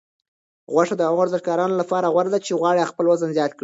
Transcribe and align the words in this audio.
غوښه 0.73 0.95
د 0.97 1.01
هغو 1.07 1.19
ورزشکارانو 1.21 1.79
لپاره 1.81 2.11
غوره 2.13 2.29
ده 2.33 2.39
چې 2.45 2.57
غواړي 2.59 2.89
خپل 2.91 3.05
وزن 3.07 3.29
زیات 3.37 3.51
کړي. 3.53 3.59